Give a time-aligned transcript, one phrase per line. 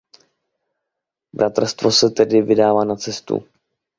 [1.33, 3.45] Bratrstvo se tedy vydává na cestu.